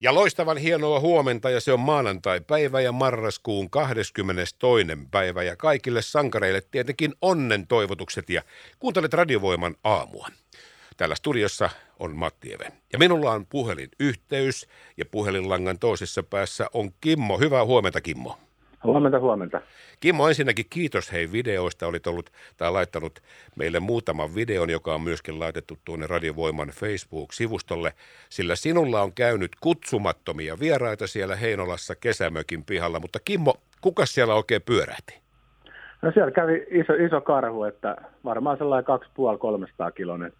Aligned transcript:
Ja 0.00 0.14
loistavan 0.14 0.56
hienoa 0.56 1.00
huomenta 1.00 1.50
ja 1.50 1.60
se 1.60 1.72
on 1.72 1.80
maanantai-päivä 1.80 2.80
ja 2.80 2.92
marraskuun 2.92 3.70
22. 3.70 4.86
päivä 5.10 5.42
ja 5.42 5.56
kaikille 5.56 6.02
sankareille 6.02 6.60
tietenkin 6.70 7.14
onnen 7.20 7.66
toivotukset 7.66 8.30
ja 8.30 8.42
kuuntelet 8.78 9.12
radiovoiman 9.12 9.74
aamua. 9.84 10.28
Täällä 10.96 11.14
studiossa 11.14 11.70
on 11.98 12.16
Matti 12.16 12.52
Even. 12.52 12.72
Ja 12.92 12.98
minulla 12.98 13.32
on 13.32 13.46
puhelinyhteys 13.46 14.66
ja 14.96 15.04
puhelinlangan 15.04 15.78
toisessa 15.78 16.22
päässä 16.22 16.66
on 16.72 16.90
Kimmo. 17.00 17.38
Hyvää 17.38 17.64
huomenta 17.64 18.00
Kimmo. 18.00 18.38
Huomenta, 18.92 19.20
huomenta. 19.20 19.60
Kimmo, 20.00 20.28
ensinnäkin 20.28 20.66
kiitos 20.70 21.12
hei 21.12 21.32
videoista. 21.32 21.86
Olit 21.86 22.06
ollut 22.06 22.30
tai 22.56 22.72
laittanut 22.72 23.20
meille 23.56 23.80
muutaman 23.80 24.34
videon, 24.34 24.70
joka 24.70 24.94
on 24.94 25.00
myöskin 25.00 25.40
laitettu 25.40 25.78
tuonne 25.84 26.06
Radiovoiman 26.06 26.68
Facebook-sivustolle, 26.68 27.92
sillä 28.28 28.56
sinulla 28.56 29.02
on 29.02 29.12
käynyt 29.12 29.52
kutsumattomia 29.60 30.58
vieraita 30.60 31.06
siellä 31.06 31.36
Heinolassa 31.36 31.94
kesämökin 31.94 32.64
pihalla. 32.64 33.00
Mutta 33.00 33.18
Kimmo, 33.24 33.54
kuka 33.80 34.06
siellä 34.06 34.34
oikein 34.34 34.62
pyörähti? 34.62 35.20
No 36.02 36.12
siellä 36.12 36.30
kävi 36.30 36.66
iso, 36.70 36.92
iso 36.92 37.20
karhu, 37.20 37.64
että 37.64 37.96
varmaan 38.24 38.58
sellainen 38.58 38.86
2,5-300 39.88 39.92
kilonen 39.92 40.32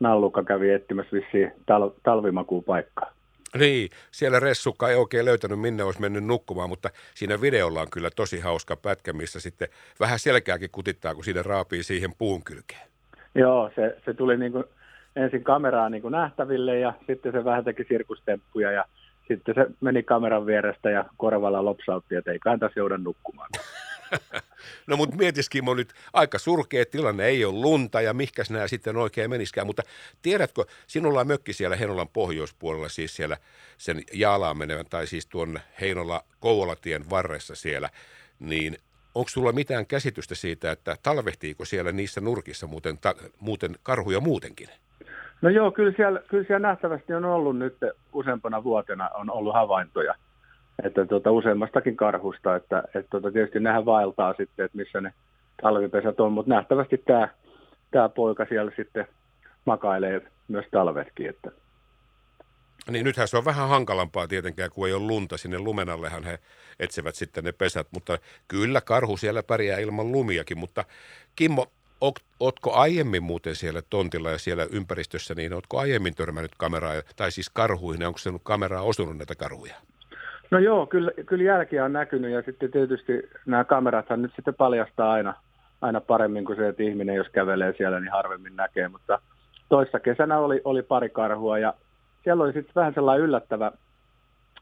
nallukka 0.00 0.44
kävi 0.44 0.70
etsimässä 0.70 1.16
vissiin 1.16 1.52
tal- 1.66 2.00
talvimakuun 2.02 2.64
paikkaa. 2.64 3.12
Niin, 3.58 3.90
siellä 4.10 4.40
Ressukka 4.40 4.88
ei 4.88 4.96
oikein 4.96 5.24
löytänyt 5.24 5.60
minne 5.60 5.84
olisi 5.84 6.00
mennyt 6.00 6.24
nukkumaan, 6.24 6.68
mutta 6.68 6.90
siinä 7.14 7.40
videolla 7.40 7.80
on 7.80 7.90
kyllä 7.90 8.10
tosi 8.16 8.40
hauska 8.40 8.76
pätkä, 8.76 9.12
missä 9.12 9.40
sitten 9.40 9.68
vähän 10.00 10.18
selkääkin 10.18 10.70
kutittaa, 10.72 11.14
kun 11.14 11.24
siinä 11.24 11.42
raapii 11.42 11.82
siihen 11.82 12.10
puun 12.18 12.44
kylkeen. 12.44 12.88
Joo, 13.34 13.70
se, 13.74 13.96
se 14.04 14.14
tuli 14.14 14.36
niin 14.36 14.52
kuin 14.52 14.64
ensin 15.16 15.44
kameraa 15.44 15.88
niin 15.88 16.02
kuin 16.02 16.12
nähtäville 16.12 16.78
ja 16.78 16.92
sitten 17.06 17.32
se 17.32 17.44
vähän 17.44 17.64
teki 17.64 17.84
sirkustemppuja 17.88 18.72
ja 18.72 18.84
sitten 19.28 19.54
se 19.54 19.66
meni 19.80 20.02
kameran 20.02 20.46
vierestä 20.46 20.90
ja 20.90 21.04
korvalla 21.16 21.64
lopsautti, 21.64 22.14
että 22.14 22.32
ei 22.32 22.38
tässä 22.60 22.80
jouda 22.80 22.98
nukkumaan. 22.98 23.48
no 24.86 24.96
mutta 24.96 25.16
mietiskin 25.16 25.68
on 25.68 25.76
nyt 25.76 25.94
aika 26.12 26.38
surkea 26.38 26.84
tilanne, 26.86 27.26
ei 27.26 27.44
ole 27.44 27.54
lunta 27.54 28.00
ja 28.00 28.14
mihkäs 28.14 28.50
nämä 28.50 28.68
sitten 28.68 28.96
oikein 28.96 29.30
meniskään, 29.30 29.66
mutta 29.66 29.82
tiedätkö, 30.22 30.64
sinulla 30.86 31.20
on 31.20 31.26
mökki 31.26 31.52
siellä 31.52 31.76
Heinolan 31.76 32.08
pohjoispuolella, 32.08 32.88
siis 32.88 33.16
siellä 33.16 33.36
sen 33.78 34.02
Jaalaan 34.12 34.58
menevän, 34.58 34.86
tai 34.90 35.06
siis 35.06 35.26
tuon 35.26 35.60
Heinola 35.80 36.24
Kouvolatien 36.40 37.10
varressa 37.10 37.54
siellä, 37.54 37.88
niin 38.40 38.76
onko 39.14 39.28
sulla 39.28 39.52
mitään 39.52 39.86
käsitystä 39.86 40.34
siitä, 40.34 40.70
että 40.70 40.96
talvehtiiko 41.02 41.64
siellä 41.64 41.92
niissä 41.92 42.20
nurkissa 42.20 42.66
muuten, 42.66 42.98
ta, 42.98 43.14
muuten 43.40 43.76
karhuja 43.82 44.20
muutenkin? 44.20 44.68
No 45.42 45.48
joo, 45.48 45.72
kyllä 45.72 45.92
siellä, 45.96 46.22
kyllä 46.28 46.44
siellä 46.44 46.68
nähtävästi 46.68 47.14
on 47.14 47.24
ollut 47.24 47.58
nyt 47.58 47.76
useampana 48.12 48.64
vuotena 48.64 49.08
on 49.08 49.30
ollut 49.30 49.54
havaintoja– 49.54 50.14
että 50.84 51.06
tuota, 51.06 51.30
useammastakin 51.30 51.96
karhusta, 51.96 52.56
että, 52.56 52.82
että 52.94 53.10
tuota, 53.10 53.32
tietysti 53.32 53.60
nehän 53.60 53.84
vaeltaa 53.84 54.34
sitten, 54.36 54.64
että 54.64 54.78
missä 54.78 55.00
ne 55.00 55.12
talvipesät 55.62 56.20
on, 56.20 56.32
mutta 56.32 56.54
nähtävästi 56.54 56.98
tämä, 56.98 57.28
tämä 57.90 58.08
poika 58.08 58.46
siellä 58.48 58.72
sitten 58.76 59.06
makailee 59.64 60.22
myös 60.48 60.66
talvetkin. 60.70 61.28
Että. 61.28 61.50
Niin 62.90 63.04
nythän 63.04 63.28
se 63.28 63.36
on 63.36 63.44
vähän 63.44 63.68
hankalampaa 63.68 64.28
tietenkään, 64.28 64.70
kun 64.70 64.88
ei 64.88 64.94
ole 64.94 65.06
lunta. 65.06 65.38
Sinne 65.38 65.58
lumenallehan 65.58 66.24
he 66.24 66.38
etsivät 66.80 67.14
sitten 67.14 67.44
ne 67.44 67.52
pesät, 67.52 67.86
mutta 67.90 68.18
kyllä 68.48 68.80
karhu 68.80 69.16
siellä 69.16 69.42
pärjää 69.42 69.78
ilman 69.78 70.12
lumiakin. 70.12 70.58
Mutta 70.58 70.84
Kimmo, 71.36 71.66
ootko 72.40 72.72
aiemmin 72.72 73.22
muuten 73.22 73.56
siellä 73.56 73.82
tontilla 73.90 74.30
ja 74.30 74.38
siellä 74.38 74.66
ympäristössä, 74.70 75.34
niin 75.34 75.52
ootko 75.52 75.78
aiemmin 75.78 76.14
törmännyt 76.14 76.52
kameraa, 76.56 76.94
tai 77.16 77.32
siis 77.32 77.50
karhuihin, 77.50 78.06
onko 78.06 78.18
se 78.18 78.30
kameraa 78.42 78.82
osunut 78.82 79.16
näitä 79.18 79.34
karhuja? 79.34 79.74
No 80.50 80.58
joo, 80.58 80.86
kyllä, 80.86 81.10
kyllä 81.26 81.44
jälkiä 81.44 81.84
on 81.84 81.92
näkynyt 81.92 82.30
ja 82.30 82.42
sitten 82.42 82.70
tietysti 82.70 83.28
nämä 83.46 83.64
kamerathan 83.64 84.22
nyt 84.22 84.32
sitten 84.36 84.54
paljastaa 84.54 85.12
aina, 85.12 85.34
aina 85.80 86.00
paremmin 86.00 86.44
kuin 86.44 86.56
se, 86.56 86.68
että 86.68 86.82
ihminen 86.82 87.14
jos 87.16 87.28
kävelee 87.28 87.74
siellä, 87.76 88.00
niin 88.00 88.12
harvemmin 88.12 88.56
näkee. 88.56 88.88
Mutta 88.88 89.20
toissa 89.68 90.00
kesänä 90.00 90.38
oli, 90.38 90.60
oli 90.64 90.82
pari 90.82 91.08
karhua 91.08 91.58
ja 91.58 91.74
siellä 92.24 92.44
oli 92.44 92.52
sitten 92.52 92.74
vähän 92.74 92.94
sellainen 92.94 93.24
yllättävä, 93.24 93.72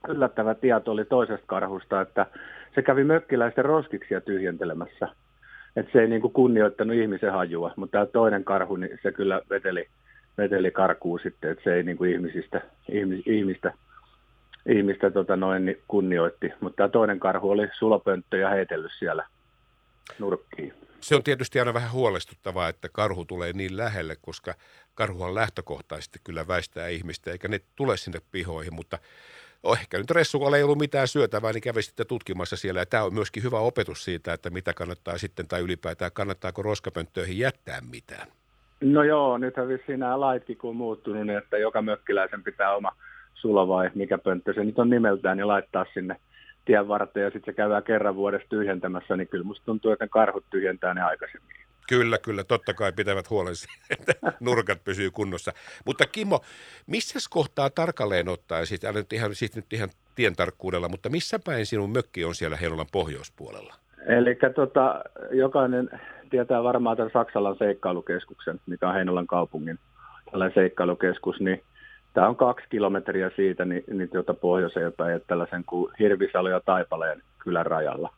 yllättävä 0.09 0.55
tieto 0.55 0.93
oli 0.93 1.05
toisesta 1.05 1.47
karhusta, 1.47 2.01
että 2.01 2.27
se 2.75 2.83
kävi 2.83 3.05
mökkiläisten 3.05 3.65
roskiksia 3.65 4.21
tyhjentelemässä. 4.21 5.09
Että 5.77 5.93
se 5.93 6.01
ei 6.01 6.09
niin 6.09 6.21
kuin 6.21 6.33
kunnioittanut 6.33 6.97
ihmisen 6.97 7.33
hajua, 7.33 7.73
mutta 7.77 7.93
tämä 7.93 8.07
toinen 8.07 8.45
karhu, 8.45 8.77
niin 8.77 8.99
se 9.03 9.13
kyllä 9.13 9.41
veteli, 9.51 9.87
veteli 10.39 10.71
karkuun 10.71 11.21
sitten, 11.23 11.51
että 11.51 11.65
se 11.65 11.75
ei 11.75 11.83
niin 11.83 11.97
kuin 11.97 12.11
ihmisistä, 12.11 12.61
ihmistä 13.27 13.73
ihmistä 14.67 15.11
tota 15.11 15.37
noin, 15.37 15.65
niin 15.65 15.83
kunnioitti. 15.89 16.53
Mutta 16.61 16.77
tämä 16.77 16.89
toinen 16.89 17.21
karhu 17.21 17.51
oli 17.51 17.69
sulapönttö 17.79 18.37
ja 18.37 18.49
heitellyt 18.49 18.93
siellä 18.99 19.27
nurkkiin. 20.19 20.75
Se 21.01 21.17
on 21.17 21.23
tietysti 21.23 21.59
aina 21.59 21.75
vähän 21.75 21.93
huolestuttavaa, 21.93 22.69
että 22.69 22.89
karhu 22.93 23.25
tulee 23.25 23.53
niin 23.53 23.77
lähelle, 23.77 24.17
koska 24.21 24.55
karhuhan 24.95 25.35
lähtökohtaisesti 25.35 26.19
kyllä 26.25 26.49
väistää 26.49 26.89
ihmistä, 26.89 27.31
eikä 27.31 27.49
ne 27.49 27.61
tule 27.77 27.97
sinne 27.97 28.21
pihoihin, 28.33 28.75
mutta 28.75 28.99
ehkä 29.73 29.99
nyt 29.99 30.11
Ressukolla 30.11 30.57
ei 30.57 30.63
ollut 30.63 30.79
mitään 30.79 31.09
syötävää, 31.09 31.53
niin 31.53 31.63
kävi 31.63 31.83
sitten 31.83 32.07
tutkimassa 32.07 32.57
siellä. 32.57 32.81
Ja 32.81 32.87
tämä 32.87 33.05
on 33.05 33.15
myöskin 33.15 33.43
hyvä 33.43 33.59
opetus 33.59 34.05
siitä, 34.05 34.33
että 34.33 34.51
mitä 34.51 34.75
kannattaa 34.75 35.19
sitten, 35.19 35.49
tai 35.49 35.61
ylipäätään 35.61 36.13
kannattaako 36.15 36.63
roskapönttöihin 36.63 37.39
jättää 37.39 37.81
mitään. 37.91 38.29
No 38.81 39.03
joo, 39.03 39.39
nythän 39.39 39.69
vissiin 39.69 40.01
nämä 40.01 40.21
laitkin 40.21 40.59
kun 40.59 40.71
on 40.71 40.77
muuttunut, 40.77 41.27
niin 41.27 41.39
että 41.39 41.59
joka 41.59 41.83
mökkiläisen 41.83 42.43
pitää 42.43 42.75
oma 42.77 42.97
sulo 43.41 43.69
vai 43.69 43.91
mikä 43.95 44.19
pönttö 44.19 44.53
se 44.55 44.65
nyt 44.65 44.79
on 44.79 44.91
nimeltään, 44.91 45.37
niin 45.37 45.49
laittaa 45.49 45.87
sinne 45.95 46.17
tien 46.65 46.89
varten 46.89 47.23
ja 47.23 47.31
sitten 47.31 47.53
se 47.53 47.57
käydään 47.57 47.83
kerran 47.83 48.17
vuodessa 48.17 48.49
tyhjentämässä, 48.49 49.17
niin 49.17 49.29
kyllä 49.29 49.45
musta 49.45 49.65
tuntuu, 49.65 49.91
että 49.91 50.09
karhut 50.09 50.45
tyhjentää 50.51 50.95
ne 50.95 51.03
aikaisemmin. 51.03 51.57
Kyllä, 51.89 52.19
kyllä. 52.19 52.45
Totta 52.45 52.75
kai 52.75 52.93
pitävät 52.93 53.31
huolen 53.31 53.57
siitä, 53.57 53.85
että 53.91 54.13
nurkat 54.41 54.85
pysyy 54.85 55.11
kunnossa. 55.11 55.53
Mutta 55.87 56.05
Kimmo, 56.07 56.41
missä 56.87 57.19
kohtaa 57.31 57.71
tarkalleen 57.71 58.29
ottaa, 58.29 58.65
siis 58.65 58.85
älä 58.85 58.99
nyt 58.99 59.13
ihan, 59.13 59.35
siis 59.35 59.57
nyt 59.57 59.73
ihan 59.73 59.89
tien 60.15 60.37
tarkkuudella, 60.37 60.89
mutta 60.89 61.09
missä 61.09 61.39
päin 61.47 61.67
sinun 61.67 61.91
mökki 61.91 62.25
on 62.25 62.35
siellä 62.35 62.57
Heinolan 62.57 62.87
pohjoispuolella? 62.93 63.75
Eli 64.07 64.39
tota, 64.55 65.05
jokainen 65.31 65.91
tietää 66.31 66.63
varmaan 66.63 66.97
tämän 66.97 67.11
Saksalan 67.13 67.57
seikkailukeskuksen, 67.59 68.61
mikä 68.67 68.89
on 68.89 68.95
Heinolan 68.95 69.27
kaupungin 69.27 69.79
tällainen 70.31 70.55
seikkailukeskus, 70.55 71.41
niin 71.41 71.63
Tämä 72.19 72.29
on 72.29 72.37
kaksi 72.37 72.67
kilometriä 72.71 73.31
siitä 73.37 73.65
niin, 73.65 73.85
niin 73.93 74.09
tuota 74.09 74.35
pohjoiseen 74.35 74.93
päin, 74.93 75.21
tällaisen 75.27 75.65
kuin 75.65 75.93
Hirvisalo 75.99 76.49
ja 76.49 76.61
Taipaleen 76.61 77.23
kylän 77.39 77.67
rajalla. 77.67 78.13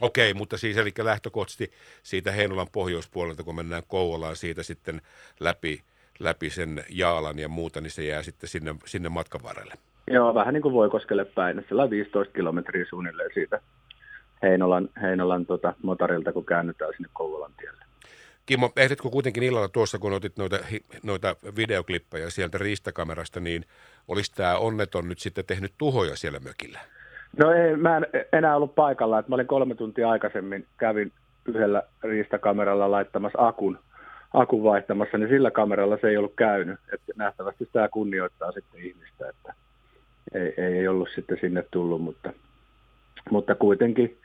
Okei, 0.00 0.34
mutta 0.34 0.56
siis 0.56 0.76
eli 0.76 0.90
lähtökohtaisesti 1.02 1.70
siitä 2.02 2.32
Heinolan 2.32 2.66
pohjoispuolelta, 2.72 3.42
kun 3.42 3.54
mennään 3.54 3.82
Kouvolaan 3.88 4.36
siitä 4.36 4.62
sitten 4.62 5.00
läpi, 5.40 5.82
läpi 6.18 6.50
sen 6.50 6.84
Jaalan 6.90 7.38
ja 7.38 7.48
muuta, 7.48 7.80
niin 7.80 7.90
se 7.90 8.04
jää 8.04 8.22
sitten 8.22 8.48
sinne, 8.48 8.74
sinne 8.84 9.08
matkan 9.08 9.42
varrelle. 9.42 9.74
Joo, 10.10 10.34
vähän 10.34 10.54
niin 10.54 10.62
kuin 10.62 10.74
voi 10.74 10.90
koskelle 10.90 11.24
päin. 11.24 11.64
Sillä 11.68 11.90
15 11.90 12.34
kilometriä 12.34 12.84
suunnilleen 12.88 13.30
siitä 13.34 13.60
Heinolan, 14.42 14.88
Heinolan 15.02 15.46
tota, 15.46 15.74
motorilta, 15.82 16.32
kun 16.32 16.46
käännytään 16.46 16.92
sinne 16.96 17.08
Kouvolan 17.12 17.52
tielle. 17.60 17.84
Kimmo, 18.46 18.72
ehditkö 18.76 19.10
kuitenkin 19.10 19.42
illalla 19.42 19.68
tuossa, 19.68 19.98
kun 19.98 20.12
otit 20.12 20.36
noita, 20.36 20.58
noita 21.02 21.36
videoklippejä 21.56 22.30
sieltä 22.30 22.58
riistakamerasta, 22.58 23.40
niin 23.40 23.64
olisi 24.08 24.34
tämä 24.34 24.56
onneton 24.56 25.08
nyt 25.08 25.18
sitten 25.18 25.44
tehnyt 25.44 25.72
tuhoja 25.78 26.16
siellä 26.16 26.40
mökillä? 26.40 26.80
No 27.36 27.52
ei, 27.52 27.76
mä 27.76 27.96
en 27.96 28.06
enää 28.32 28.56
ollut 28.56 28.74
paikalla. 28.74 29.18
Että 29.18 29.30
mä 29.30 29.34
olin 29.34 29.46
kolme 29.46 29.74
tuntia 29.74 30.10
aikaisemmin, 30.10 30.66
kävin 30.78 31.12
yhdellä 31.46 31.82
riistakameralla 32.02 32.90
laittamassa 32.90 33.46
akun, 33.46 33.78
akun 34.34 34.62
vaihtamassa, 34.62 35.18
niin 35.18 35.28
sillä 35.28 35.50
kameralla 35.50 35.98
se 36.00 36.08
ei 36.08 36.16
ollut 36.16 36.34
käynyt. 36.36 36.80
Että 36.92 37.12
nähtävästi 37.16 37.68
tämä 37.72 37.88
kunnioittaa 37.88 38.52
sitten 38.52 38.80
ihmistä, 38.80 39.28
että 39.28 39.54
ei, 40.34 40.54
ei 40.56 40.88
ollut 40.88 41.08
sitten 41.14 41.38
sinne 41.40 41.64
tullut, 41.70 42.02
mutta, 42.02 42.32
mutta 43.30 43.54
kuitenkin 43.54 44.18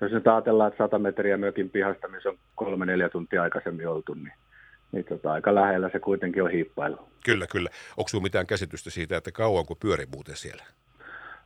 jos 0.00 0.12
nyt 0.12 0.26
ajatellaan, 0.26 0.68
että 0.68 0.84
100 0.84 0.98
metriä 0.98 1.36
mökin 1.36 1.70
pihasta, 1.70 2.08
missä 2.08 2.28
on 2.28 2.38
kolme 2.54 2.86
neljä 2.86 3.08
tuntia 3.08 3.42
aikaisemmin 3.42 3.88
oltu, 3.88 4.14
niin, 4.14 4.32
niin 4.92 5.04
tota, 5.04 5.32
aika 5.32 5.54
lähellä 5.54 5.90
se 5.92 6.00
kuitenkin 6.00 6.42
on 6.42 6.50
hiippailu. 6.50 6.98
Kyllä, 7.24 7.46
kyllä. 7.52 7.70
Onko 7.96 8.08
sinulla 8.08 8.22
mitään 8.22 8.46
käsitystä 8.46 8.90
siitä, 8.90 9.16
että 9.16 9.32
kauanko 9.32 9.74
pyöri 9.74 10.04
muuten 10.14 10.36
siellä? 10.36 10.64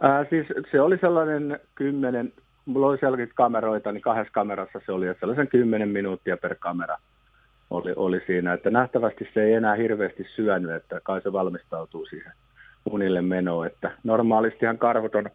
Ää, 0.01 0.27
siis 0.31 0.47
se 0.71 0.81
oli 0.81 0.99
sellainen 0.99 1.61
kymmenen, 1.75 2.33
mulla 2.65 2.87
oli 2.87 2.99
siellä 2.99 3.19
kameroita, 3.35 3.93
niin 3.93 4.03
kahdessa 4.03 4.33
kamerassa 4.33 4.81
se 4.87 4.93
oli, 4.93 5.07
että 5.07 5.21
sellaisen 5.21 5.49
kymmenen 5.49 5.89
minuuttia 5.89 6.37
per 6.37 6.55
kamera 6.59 6.97
oli, 7.71 7.93
oli 7.97 8.23
siinä. 8.27 8.53
Että 8.53 8.71
nähtävästi 8.71 9.29
se 9.35 9.43
ei 9.43 9.53
enää 9.53 9.75
hirveästi 9.75 10.27
syönyt, 10.37 10.71
että 10.71 11.01
kai 11.01 11.21
se 11.23 11.33
valmistautuu 11.33 12.07
siihen 12.07 12.33
unille 12.91 13.23
menoon. 13.23 13.67
Että 13.67 13.93
normaalistihan 14.05 14.79
karhut 14.79 15.15
on 15.15 15.31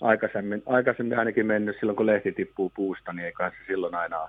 aikaisemmin, 0.00 0.62
aikaisemmin 0.66 1.18
ainakin 1.18 1.46
mennyt 1.46 1.76
silloin, 1.80 1.96
kun 1.96 2.06
lehti 2.06 2.32
tippuu 2.32 2.72
puusta, 2.76 3.12
niin 3.12 3.26
ei 3.26 3.32
kai 3.32 3.50
se 3.50 3.56
silloin 3.66 3.94
aina 3.94 4.28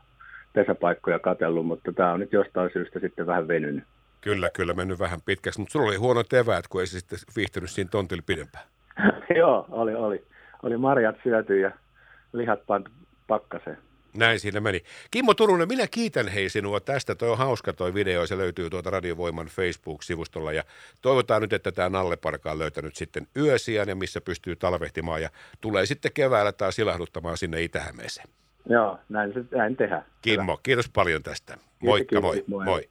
pesäpaikkoja 0.54 1.20
katellut, 1.20 1.66
mutta 1.66 1.92
tämä 1.94 2.12
on 2.12 2.20
nyt 2.20 2.34
jostain 2.34 2.70
syystä 2.74 3.00
sitten 3.00 3.28
vähän 3.28 3.48
venynyt. 3.48 3.84
Kyllä, 4.22 4.50
kyllä, 4.50 4.74
mennyt 4.74 5.00
vähän 5.00 5.20
pitkäksi, 5.26 5.60
mutta 5.60 5.72
sulla 5.72 5.88
oli 5.88 5.96
huono 5.96 6.24
eväät, 6.34 6.68
kun 6.68 6.82
ei 6.82 6.88
se 6.88 7.00
sitten 7.00 7.20
viihtynyt 7.36 7.70
siinä 7.70 7.90
tontilla 7.90 8.24
pidempään. 8.26 8.66
Joo, 9.40 9.66
oli, 9.70 9.96
oli. 9.96 10.24
Oli 10.64 10.78
marjat 10.78 11.16
syöty 11.24 11.60
ja 11.60 11.72
lihat 12.34 12.66
pantu 12.68 12.92
pakkaseen. 13.28 13.78
Näin 14.18 14.40
siinä 14.40 14.60
meni. 14.60 14.82
Kimmo 15.12 15.34
Turunen, 15.34 15.68
minä 15.68 15.88
kiitän 15.88 16.28
hei 16.28 16.50
sinua 16.50 16.80
tästä. 16.80 17.16
Toi 17.16 17.30
on 17.30 17.38
hauska 17.38 17.74
toi 17.74 17.94
video, 17.94 18.28
se 18.28 18.38
löytyy 18.38 18.70
tuota 18.70 18.90
Radiovoiman 18.90 19.48
Facebook-sivustolla 19.48 20.54
ja 20.54 20.64
toivotaan 21.02 21.42
nyt, 21.42 21.54
että 21.54 21.72
tämä 21.72 21.90
Nalleparka 21.90 22.52
on 22.52 22.60
löytänyt 22.60 22.96
sitten 22.96 23.28
yösiän 23.36 23.90
ja 23.90 23.96
missä 23.96 24.22
pystyy 24.22 24.56
talvehtimaan 24.56 25.22
ja 25.22 25.30
tulee 25.62 25.86
sitten 25.86 26.12
keväällä 26.14 26.52
taas 26.52 26.80
ilahduttamaan 26.80 27.38
sinne 27.38 27.64
Itä-Hämeeseen. 27.64 28.30
Joo, 28.70 29.00
näin, 29.10 29.34
näin 29.52 29.76
tehdään. 29.76 30.06
Kimmo, 30.22 30.52
Hyvä. 30.52 30.62
kiitos 30.64 30.90
paljon 30.90 31.24
tästä. 31.24 31.58
Moikka, 31.80 32.10
kiitos, 32.10 32.22
moi. 32.22 32.44
moi. 32.48 32.66
moi. 32.66 32.90